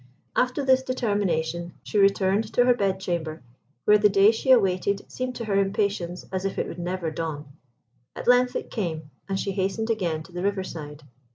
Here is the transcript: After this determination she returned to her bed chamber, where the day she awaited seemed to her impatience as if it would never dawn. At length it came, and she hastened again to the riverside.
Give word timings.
After 0.35 0.65
this 0.65 0.81
determination 0.81 1.73
she 1.83 1.99
returned 1.99 2.51
to 2.53 2.65
her 2.65 2.73
bed 2.73 2.99
chamber, 2.99 3.43
where 3.85 3.99
the 3.99 4.09
day 4.09 4.31
she 4.31 4.49
awaited 4.49 5.05
seemed 5.11 5.35
to 5.35 5.45
her 5.45 5.53
impatience 5.57 6.25
as 6.31 6.43
if 6.43 6.57
it 6.57 6.67
would 6.67 6.79
never 6.79 7.11
dawn. 7.11 7.45
At 8.15 8.27
length 8.27 8.55
it 8.55 8.71
came, 8.71 9.11
and 9.29 9.39
she 9.39 9.51
hastened 9.51 9.91
again 9.91 10.23
to 10.23 10.31
the 10.31 10.41
riverside. 10.41 11.03